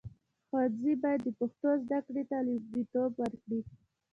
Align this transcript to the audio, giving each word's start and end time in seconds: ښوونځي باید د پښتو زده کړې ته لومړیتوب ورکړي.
ښوونځي 0.47 0.93
باید 1.03 1.19
د 1.23 1.27
پښتو 1.39 1.69
زده 1.83 1.99
کړې 2.05 2.23
ته 2.29 2.37
لومړیتوب 2.47 3.11
ورکړي. 3.17 3.59